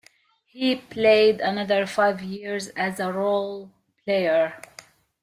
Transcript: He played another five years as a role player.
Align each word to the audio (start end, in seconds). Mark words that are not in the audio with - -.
He 0.47 0.75
played 0.75 1.41
another 1.41 1.85
five 1.85 2.23
years 2.23 2.69
as 2.69 2.99
a 2.99 3.13
role 3.13 3.69
player. 4.03 4.59